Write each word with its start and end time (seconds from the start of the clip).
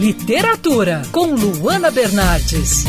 Literatura, 0.00 1.02
com 1.12 1.34
Luana 1.34 1.90
Bernardes. 1.90 2.86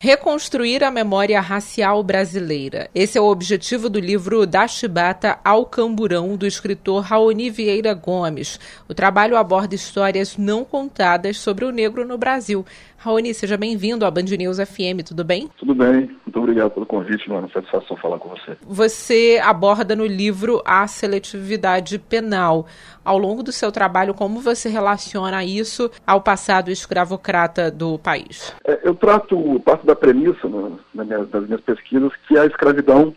Reconstruir 0.00 0.84
a 0.84 0.90
memória 0.92 1.40
racial 1.40 2.00
brasileira. 2.04 2.88
Esse 2.94 3.18
é 3.18 3.20
o 3.20 3.24
objetivo 3.24 3.90
do 3.90 3.98
livro 3.98 4.46
Da 4.46 4.68
Chibata 4.68 5.40
ao 5.44 5.66
Camburão, 5.66 6.36
do 6.36 6.46
escritor 6.46 7.02
Raoni 7.02 7.50
Vieira 7.50 7.92
Gomes. 7.92 8.60
O 8.88 8.94
trabalho 8.94 9.36
aborda 9.36 9.74
histórias 9.74 10.36
não 10.36 10.64
contadas 10.64 11.38
sobre 11.38 11.64
o 11.64 11.72
negro 11.72 12.06
no 12.06 12.16
Brasil. 12.16 12.64
Raoni, 12.96 13.34
seja 13.34 13.56
bem-vindo 13.56 14.06
à 14.06 14.10
Band 14.12 14.22
News 14.38 14.58
FM, 14.58 15.02
tudo 15.04 15.24
bem? 15.24 15.50
Tudo 15.58 15.74
bem, 15.74 16.08
muito 16.28 16.40
obrigado 16.40 16.70
pelo 16.72 16.84
convite, 16.84 17.28
mano. 17.28 17.50
Satisfação 17.50 17.96
falar 17.96 18.18
com 18.18 18.28
você. 18.28 18.56
Você 18.62 19.40
aborda 19.42 19.96
no 19.96 20.04
livro 20.04 20.62
a 20.64 20.86
seletividade 20.86 21.98
penal. 21.98 22.66
Ao 23.02 23.16
longo 23.16 23.42
do 23.42 23.50
seu 23.50 23.72
trabalho, 23.72 24.12
como 24.12 24.40
você 24.40 24.68
relaciona 24.68 25.42
isso 25.42 25.90
ao 26.06 26.20
passado 26.20 26.70
escravocrata 26.70 27.70
do 27.70 27.98
país? 27.98 28.54
É, 28.66 28.80
eu 28.86 28.94
trato 28.94 29.58
parte 29.64 29.86
da 29.86 29.96
premissa 29.96 30.46
no, 30.46 30.78
na 30.92 31.04
minha, 31.04 31.24
das 31.24 31.46
minhas 31.46 31.62
pesquisas 31.62 32.12
que 32.28 32.36
a 32.36 32.44
escravidão 32.44 33.14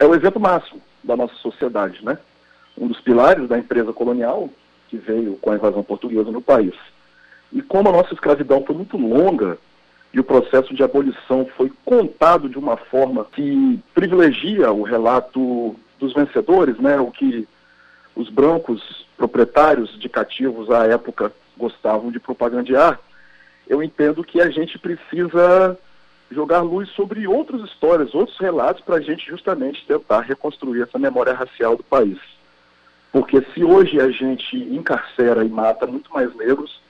é 0.00 0.04
o 0.04 0.14
exemplo 0.14 0.40
máximo 0.40 0.80
da 1.04 1.16
nossa 1.16 1.34
sociedade, 1.36 2.04
né? 2.04 2.18
Um 2.76 2.88
dos 2.88 3.00
pilares 3.00 3.48
da 3.48 3.56
empresa 3.56 3.92
colonial 3.92 4.50
que 4.88 4.96
veio 4.96 5.38
com 5.40 5.52
a 5.52 5.54
invasão 5.54 5.84
portuguesa 5.84 6.32
no 6.32 6.42
país. 6.42 6.74
E 7.52 7.62
como 7.62 7.88
a 7.88 7.92
nossa 7.92 8.12
escravidão 8.12 8.64
foi 8.66 8.74
muito 8.74 8.96
longa 8.96 9.58
e 10.12 10.20
o 10.20 10.24
processo 10.24 10.74
de 10.74 10.82
abolição 10.82 11.46
foi 11.56 11.72
contado 11.84 12.48
de 12.48 12.58
uma 12.58 12.76
forma 12.76 13.24
que 13.32 13.80
privilegia 13.94 14.70
o 14.70 14.82
relato 14.82 15.74
dos 15.98 16.12
vencedores, 16.12 16.78
né, 16.78 16.98
o 16.98 17.10
que 17.10 17.48
os 18.14 18.28
brancos 18.28 19.06
proprietários 19.16 19.98
de 19.98 20.08
cativos 20.08 20.70
à 20.70 20.86
época 20.86 21.32
gostavam 21.56 22.10
de 22.10 22.20
propagandear, 22.20 23.00
eu 23.68 23.82
entendo 23.82 24.24
que 24.24 24.40
a 24.40 24.50
gente 24.50 24.78
precisa 24.78 25.78
jogar 26.30 26.60
luz 26.62 26.88
sobre 26.90 27.26
outras 27.26 27.62
histórias, 27.62 28.14
outros 28.14 28.38
relatos, 28.38 28.82
para 28.82 28.96
a 28.96 29.00
gente 29.00 29.26
justamente 29.26 29.86
tentar 29.86 30.20
reconstruir 30.20 30.82
essa 30.82 30.98
memória 30.98 31.32
racial 31.32 31.76
do 31.76 31.84
país. 31.84 32.18
Porque 33.12 33.42
se 33.54 33.62
hoje 33.62 34.00
a 34.00 34.10
gente 34.10 34.56
encarcera 34.56 35.44
e 35.44 35.48
mata 35.48 35.86
muito 35.86 36.12
mais 36.12 36.34
negros, 36.34 36.80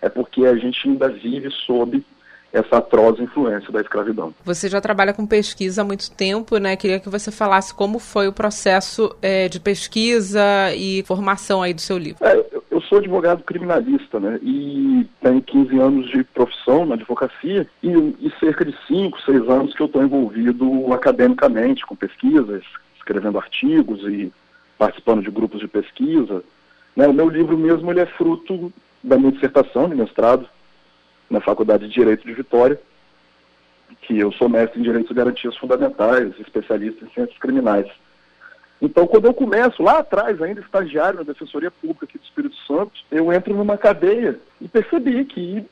é 0.00 0.08
porque 0.08 0.46
a 0.46 0.54
gente 0.56 0.88
ainda 0.88 1.08
vive 1.08 1.50
sob 1.50 2.04
essa 2.52 2.78
atroz 2.78 3.20
influência 3.20 3.70
da 3.72 3.80
escravidão. 3.80 4.34
Você 4.44 4.68
já 4.68 4.80
trabalha 4.80 5.12
com 5.12 5.26
pesquisa 5.26 5.82
há 5.82 5.84
muito 5.84 6.10
tempo, 6.10 6.58
né? 6.58 6.76
Queria 6.76 6.98
que 6.98 7.08
você 7.08 7.30
falasse 7.30 7.72
como 7.72 7.98
foi 7.98 8.26
o 8.26 8.32
processo 8.32 9.14
é, 9.22 9.48
de 9.48 9.60
pesquisa 9.60 10.42
e 10.74 11.04
formação 11.04 11.62
aí 11.62 11.72
do 11.72 11.80
seu 11.80 11.96
livro. 11.96 12.24
É, 12.24 12.44
eu 12.70 12.80
sou 12.82 12.98
advogado 12.98 13.44
criminalista, 13.44 14.18
né? 14.18 14.38
E 14.42 15.06
tenho 15.22 15.40
15 15.40 15.78
anos 15.78 16.10
de 16.10 16.24
profissão 16.24 16.84
na 16.84 16.94
advocacia 16.94 17.68
e, 17.82 17.88
e 17.88 18.32
cerca 18.40 18.64
de 18.64 18.74
5, 18.86 19.20
6 19.22 19.48
anos 19.48 19.74
que 19.74 19.82
eu 19.82 19.86
estou 19.86 20.02
envolvido 20.02 20.92
academicamente 20.92 21.86
com 21.86 21.94
pesquisas, 21.94 22.64
escrevendo 22.96 23.38
artigos 23.38 24.02
e 24.02 24.32
participando 24.76 25.22
de 25.22 25.30
grupos 25.30 25.60
de 25.60 25.68
pesquisa. 25.68 26.42
Né? 26.96 27.06
O 27.06 27.12
meu 27.12 27.28
livro 27.28 27.56
mesmo 27.56 27.90
ele 27.90 28.00
é 28.00 28.06
fruto 28.06 28.72
da 29.02 29.16
minha 29.16 29.32
dissertação 29.32 29.88
de 29.88 29.94
mestrado 29.94 30.48
na 31.30 31.40
Faculdade 31.40 31.86
de 31.86 31.94
Direito 31.94 32.26
de 32.26 32.34
Vitória, 32.34 32.78
que 34.02 34.18
eu 34.18 34.32
sou 34.32 34.48
mestre 34.48 34.80
em 34.80 34.82
Direitos 34.82 35.10
e 35.10 35.14
Garantias 35.14 35.56
Fundamentais, 35.56 36.32
especialista 36.38 37.04
em 37.04 37.10
Ciências 37.10 37.38
Criminais. 37.38 37.86
Então, 38.82 39.06
quando 39.06 39.26
eu 39.26 39.34
começo 39.34 39.82
lá 39.82 39.98
atrás, 39.98 40.40
ainda 40.42 40.60
estagiário 40.60 41.18
na 41.18 41.24
Defensoria 41.24 41.70
Pública 41.70 42.06
aqui 42.06 42.18
do 42.18 42.24
Espírito 42.24 42.56
Santo, 42.66 42.92
eu 43.10 43.32
entro 43.32 43.54
numa 43.54 43.76
cadeia 43.76 44.40
e 44.60 44.66
percebi 44.66 45.24
que 45.26 45.64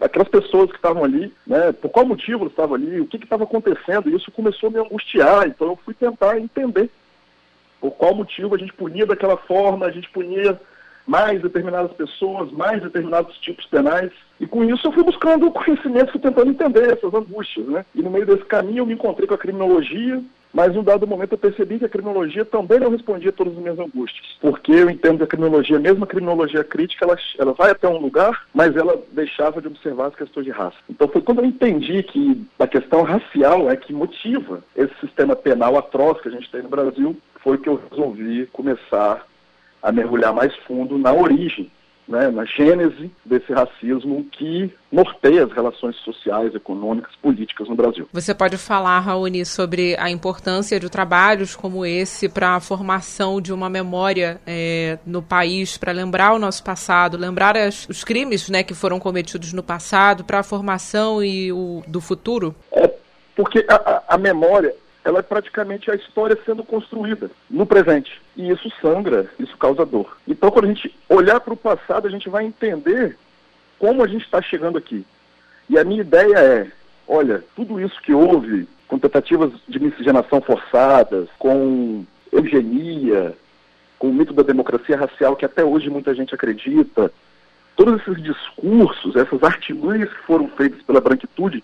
aquelas 0.00 0.28
pessoas 0.28 0.70
que 0.70 0.76
estavam 0.76 1.04
ali, 1.04 1.32
né, 1.46 1.72
por 1.72 1.90
qual 1.90 2.06
motivo 2.06 2.40
elas 2.40 2.52
estavam 2.52 2.76
ali, 2.76 3.00
o 3.00 3.06
que 3.06 3.16
estava 3.16 3.44
acontecendo, 3.44 4.08
e 4.08 4.16
isso 4.16 4.30
começou 4.30 4.68
a 4.68 4.72
me 4.72 4.78
angustiar. 4.78 5.46
Então, 5.48 5.68
eu 5.68 5.78
fui 5.84 5.94
tentar 5.94 6.38
entender 6.38 6.88
por 7.80 7.90
qual 7.92 8.14
motivo 8.14 8.54
a 8.54 8.58
gente 8.58 8.72
punia 8.72 9.06
daquela 9.06 9.36
forma, 9.36 9.86
a 9.86 9.90
gente 9.90 10.08
punia 10.10 10.58
mais 11.06 11.40
determinadas 11.42 11.92
pessoas, 11.92 12.50
mais 12.52 12.82
determinados 12.82 13.36
tipos 13.38 13.66
penais. 13.66 14.10
E 14.40 14.46
com 14.46 14.64
isso 14.64 14.86
eu 14.86 14.92
fui 14.92 15.04
buscando 15.04 15.50
conhecimento, 15.50 16.12
fui 16.12 16.20
tentando 16.20 16.50
entender 16.50 16.92
essas 16.92 17.12
angústias, 17.14 17.66
né? 17.66 17.84
E 17.94 18.02
no 18.02 18.10
meio 18.10 18.26
desse 18.26 18.44
caminho 18.44 18.78
eu 18.78 18.86
me 18.86 18.94
encontrei 18.94 19.26
com 19.26 19.34
a 19.34 19.38
criminologia, 19.38 20.22
mas 20.52 20.74
em 20.74 20.78
um 20.78 20.84
dado 20.84 21.06
momento 21.06 21.32
eu 21.32 21.38
percebi 21.38 21.78
que 21.78 21.84
a 21.84 21.88
criminologia 21.88 22.44
também 22.44 22.78
não 22.78 22.90
respondia 22.90 23.30
a 23.30 23.32
todas 23.32 23.54
as 23.54 23.58
minhas 23.58 23.78
angústias. 23.78 24.36
Porque 24.40 24.72
eu 24.72 24.90
entendo 24.90 25.18
que 25.18 25.24
a 25.24 25.28
criminologia, 25.28 25.78
mesmo 25.78 26.04
a 26.04 26.06
criminologia 26.06 26.62
crítica, 26.62 27.04
ela, 27.04 27.16
ela 27.38 27.52
vai 27.54 27.70
até 27.70 27.88
um 27.88 27.98
lugar, 27.98 28.46
mas 28.52 28.76
ela 28.76 29.00
deixava 29.12 29.60
de 29.60 29.68
observar 29.68 30.08
as 30.08 30.14
questões 30.14 30.44
de 30.44 30.52
raça. 30.52 30.76
Então 30.90 31.08
foi 31.08 31.22
quando 31.22 31.38
eu 31.40 31.46
entendi 31.46 32.02
que 32.02 32.44
a 32.58 32.66
questão 32.66 33.02
racial 33.02 33.70
é 33.70 33.76
que 33.76 33.92
motiva 33.92 34.62
esse 34.76 34.94
sistema 35.00 35.34
penal 35.34 35.78
atroz 35.78 36.20
que 36.20 36.28
a 36.28 36.32
gente 36.32 36.50
tem 36.50 36.62
no 36.62 36.68
Brasil, 36.68 37.16
foi 37.42 37.58
que 37.58 37.68
eu 37.68 37.80
resolvi 37.90 38.46
começar 38.52 39.26
a 39.82 39.90
mergulhar 39.90 40.32
mais 40.32 40.54
fundo 40.66 40.96
na 40.96 41.12
origem, 41.12 41.70
né, 42.06 42.30
na 42.30 42.44
gênese 42.44 43.10
desse 43.24 43.52
racismo 43.52 44.24
que 44.32 44.72
norteia 44.90 45.44
as 45.44 45.52
relações 45.52 45.96
sociais, 45.96 46.54
econômicas, 46.54 47.14
políticas 47.16 47.68
no 47.68 47.74
Brasil. 47.74 48.08
Você 48.12 48.34
pode 48.34 48.56
falar, 48.58 48.98
Raoni, 49.00 49.46
sobre 49.46 49.96
a 49.98 50.10
importância 50.10 50.78
de 50.78 50.90
trabalhos 50.90 51.56
como 51.56 51.86
esse 51.86 52.28
para 52.28 52.56
a 52.56 52.60
formação 52.60 53.40
de 53.40 53.52
uma 53.52 53.68
memória 53.70 54.40
é, 54.46 54.98
no 55.06 55.22
país, 55.22 55.78
para 55.78 55.92
lembrar 55.92 56.34
o 56.34 56.38
nosso 56.38 56.62
passado, 56.62 57.16
lembrar 57.16 57.56
as, 57.56 57.88
os 57.88 58.04
crimes 58.04 58.48
né, 58.50 58.62
que 58.62 58.74
foram 58.74 58.98
cometidos 58.98 59.52
no 59.52 59.62
passado, 59.62 60.24
para 60.24 60.40
a 60.40 60.42
formação 60.42 61.22
e 61.22 61.52
o, 61.52 61.82
do 61.86 62.00
futuro? 62.00 62.54
É, 62.72 62.92
porque 63.34 63.64
a, 63.68 64.02
a 64.08 64.18
memória 64.18 64.74
ela 65.04 65.18
é 65.18 65.22
praticamente 65.22 65.90
a 65.90 65.94
história 65.94 66.38
sendo 66.44 66.62
construída 66.62 67.30
no 67.50 67.66
presente. 67.66 68.20
E 68.36 68.50
isso 68.50 68.70
sangra, 68.80 69.28
isso 69.38 69.56
causa 69.56 69.84
dor. 69.84 70.16
Então, 70.26 70.50
quando 70.50 70.66
a 70.66 70.68
gente 70.68 70.94
olhar 71.08 71.40
para 71.40 71.54
o 71.54 71.56
passado, 71.56 72.06
a 72.06 72.10
gente 72.10 72.28
vai 72.28 72.44
entender 72.44 73.16
como 73.78 74.02
a 74.02 74.06
gente 74.06 74.24
está 74.24 74.40
chegando 74.40 74.78
aqui. 74.78 75.04
E 75.68 75.78
a 75.78 75.84
minha 75.84 76.02
ideia 76.02 76.38
é: 76.38 76.70
olha, 77.06 77.42
tudo 77.56 77.80
isso 77.80 78.00
que 78.00 78.12
houve, 78.12 78.68
com 78.86 78.98
tentativas 78.98 79.52
de 79.66 79.80
miscigenação 79.80 80.40
forçadas, 80.40 81.28
com 81.38 82.04
eugenia, 82.30 83.34
com 83.98 84.08
o 84.08 84.14
mito 84.14 84.32
da 84.32 84.42
democracia 84.42 84.96
racial 84.96 85.36
que 85.36 85.44
até 85.44 85.64
hoje 85.64 85.90
muita 85.90 86.14
gente 86.14 86.34
acredita, 86.34 87.12
todos 87.76 88.00
esses 88.00 88.22
discursos, 88.22 89.16
essas 89.16 89.42
artimanhas 89.42 90.10
que 90.10 90.22
foram 90.26 90.48
feitas 90.48 90.82
pela 90.82 91.00
branquitude 91.00 91.62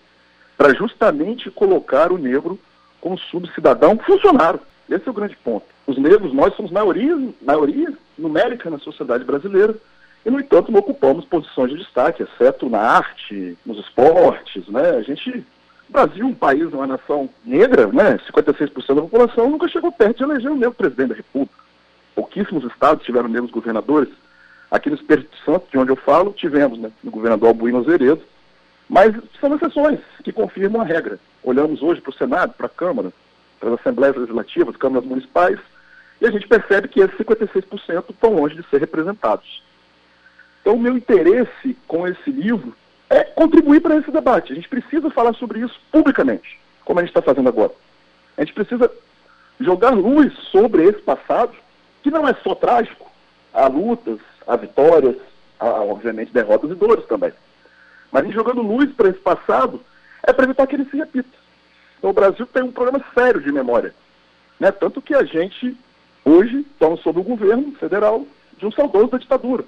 para 0.57 0.73
justamente 0.73 1.49
colocar 1.49 2.11
o 2.11 2.17
negro 2.17 2.59
como 3.01 3.17
subcidadão 3.17 3.97
funcionaram. 3.97 4.59
Esse 4.89 5.07
é 5.07 5.11
o 5.11 5.13
grande 5.13 5.35
ponto. 5.37 5.65
Os 5.85 5.97
negros, 5.97 6.33
nós 6.33 6.55
somos 6.55 6.71
maioria, 6.71 7.15
maioria 7.41 7.93
numérica 8.17 8.69
na 8.69 8.79
sociedade 8.79 9.23
brasileira, 9.23 9.75
e, 10.25 10.29
no 10.29 10.39
entanto, 10.39 10.71
não 10.71 10.79
ocupamos 10.79 11.25
posições 11.25 11.71
de 11.71 11.77
destaque, 11.77 12.23
exceto 12.23 12.69
na 12.69 12.79
arte, 12.79 13.57
nos 13.65 13.79
esportes, 13.79 14.67
né? 14.67 14.89
A 14.97 15.01
gente, 15.01 15.45
Brasil, 15.87 16.25
um 16.25 16.33
país, 16.33 16.73
uma 16.73 16.87
nação 16.87 17.29
negra, 17.45 17.87
né? 17.87 18.19
56% 18.29 18.95
da 18.95 19.01
população 19.01 19.49
nunca 19.49 19.67
chegou 19.67 19.91
perto 19.91 20.17
de 20.17 20.23
eleger 20.23 20.51
um 20.51 20.57
negro 20.57 20.75
presidente 20.75 21.09
da 21.09 21.15
República. 21.15 21.55
Pouquíssimos 22.13 22.65
estados 22.65 23.05
tiveram 23.05 23.29
negros 23.29 23.51
governadores. 23.51 24.09
Aqui 24.69 24.89
no 24.89 24.97
Espírito 24.97 25.35
Santo, 25.45 25.67
de 25.71 25.77
onde 25.77 25.91
eu 25.91 25.95
falo, 25.95 26.33
tivemos, 26.33 26.77
né? 26.77 26.91
O 27.03 27.09
governador 27.09 27.49
Albuino 27.49 27.79
Azeredo, 27.79 28.21
mas 28.89 29.15
são 29.39 29.55
exceções 29.55 29.99
que 30.23 30.33
confirmam 30.33 30.81
a 30.81 30.85
regra. 30.85 31.19
Olhamos 31.43 31.83
hoje 31.83 32.01
para 32.01 32.09
o 32.09 32.17
Senado, 32.17 32.53
para 32.53 32.65
a 32.65 32.69
Câmara, 32.69 33.13
para 33.59 33.69
as 33.69 33.79
Assembleias 33.79 34.15
Legislativas, 34.15 34.75
câmaras 34.75 35.07
municipais, 35.07 35.59
e 36.19 36.25
a 36.25 36.31
gente 36.31 36.47
percebe 36.47 36.87
que 36.87 36.99
esses 36.99 37.15
56% 37.15 38.09
estão 38.09 38.33
longe 38.33 38.55
de 38.55 38.67
ser 38.69 38.79
representados. 38.79 39.63
Então, 40.61 40.73
o 40.73 40.79
meu 40.79 40.97
interesse 40.97 41.77
com 41.87 42.07
esse 42.07 42.31
livro 42.31 42.75
é 43.09 43.23
contribuir 43.23 43.79
para 43.79 43.95
esse 43.95 44.11
debate. 44.11 44.51
A 44.51 44.55
gente 44.55 44.67
precisa 44.67 45.09
falar 45.11 45.33
sobre 45.35 45.59
isso 45.59 45.79
publicamente, 45.91 46.59
como 46.83 46.99
a 46.99 47.03
gente 47.03 47.11
está 47.11 47.21
fazendo 47.21 47.47
agora. 47.47 47.71
A 48.37 48.41
gente 48.41 48.53
precisa 48.53 48.91
jogar 49.59 49.91
luz 49.91 50.33
sobre 50.51 50.83
esse 50.83 51.01
passado, 51.01 51.53
que 52.01 52.11
não 52.11 52.27
é 52.27 52.33
só 52.43 52.55
trágico. 52.55 53.09
Há 53.53 53.67
lutas, 53.67 54.19
há 54.47 54.55
vitórias, 54.55 55.15
há, 55.59 55.81
obviamente, 55.83 56.33
derrotas 56.33 56.71
e 56.71 56.75
dores 56.75 57.05
também. 57.05 57.31
Mas 58.11 58.25
em 58.25 58.31
jogando 58.31 58.61
luz 58.61 58.91
para 58.93 59.09
esse 59.09 59.19
passado, 59.19 59.81
é 60.23 60.33
para 60.33 60.45
evitar 60.45 60.67
que 60.67 60.75
ele 60.75 60.85
se 60.85 60.97
repita. 60.97 61.29
Então 61.97 62.09
o 62.09 62.13
Brasil 62.13 62.45
tem 62.47 62.63
um 62.63 62.71
problema 62.71 63.03
sério 63.13 63.41
de 63.41 63.51
memória. 63.51 63.93
Né? 64.59 64.71
Tanto 64.71 65.01
que 65.01 65.13
a 65.13 65.23
gente, 65.23 65.75
hoje, 66.25 66.65
estamos 66.71 67.01
sob 67.01 67.19
o 67.19 67.23
governo 67.23 67.71
federal 67.73 68.25
de 68.57 68.65
um 68.65 68.71
saudoso 68.71 69.07
da 69.07 69.17
ditadura. 69.17 69.63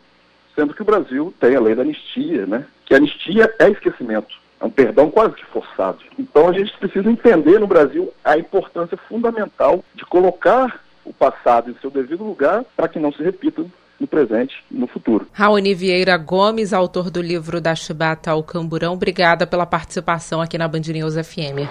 Sendo 0.55 0.73
que 0.73 0.81
o 0.81 0.85
Brasil 0.85 1.33
tem 1.39 1.55
a 1.55 1.61
lei 1.61 1.75
da 1.75 1.81
anistia, 1.81 2.45
né? 2.45 2.65
que 2.85 2.93
anistia 2.93 3.53
é 3.59 3.69
esquecimento. 3.69 4.39
É 4.59 4.65
um 4.65 4.69
perdão 4.69 5.09
quase 5.09 5.33
que 5.35 5.45
forçado. 5.45 5.99
Então 6.19 6.47
a 6.47 6.53
gente 6.53 6.77
precisa 6.77 7.09
entender 7.09 7.59
no 7.59 7.67
Brasil 7.67 8.13
a 8.23 8.37
importância 8.37 8.97
fundamental 9.09 9.83
de 9.95 10.05
colocar 10.05 10.83
o 11.03 11.11
passado 11.11 11.71
em 11.71 11.75
seu 11.81 11.89
devido 11.89 12.23
lugar 12.23 12.63
para 12.75 12.87
que 12.87 12.99
não 12.99 13.11
se 13.11 13.23
repita 13.23 13.65
no 14.01 14.07
presente 14.07 14.55
e 14.71 14.77
no 14.77 14.87
futuro. 14.87 15.27
Raoni 15.31 15.75
Vieira 15.75 16.17
Gomes, 16.17 16.73
autor 16.73 17.11
do 17.11 17.21
livro 17.21 17.61
Da 17.61 17.75
Chibata 17.75 18.31
ao 18.31 18.43
Camburão, 18.43 18.93
obrigada 18.93 19.45
pela 19.45 19.65
participação 19.65 20.41
aqui 20.41 20.57
na 20.57 20.67
Band 20.67 20.81
News 20.87 21.13
FM. 21.13 21.69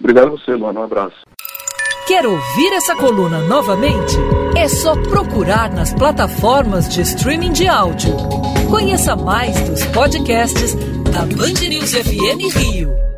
Obrigado 0.00 0.28
a 0.28 0.30
você, 0.30 0.54
Luana. 0.54 0.80
Um 0.80 0.84
abraço. 0.84 1.16
Quer 2.06 2.24
ouvir 2.24 2.72
essa 2.72 2.94
coluna 2.96 3.40
novamente? 3.40 4.14
É 4.56 4.68
só 4.68 4.94
procurar 5.02 5.70
nas 5.70 5.92
plataformas 5.92 6.88
de 6.88 7.02
streaming 7.02 7.52
de 7.52 7.68
áudio. 7.68 8.16
Conheça 8.70 9.14
mais 9.16 9.60
dos 9.68 9.84
podcasts 9.86 10.74
da 11.12 11.22
Band 11.22 11.68
News 11.68 11.92
FM 11.92 12.56
Rio. 12.56 13.15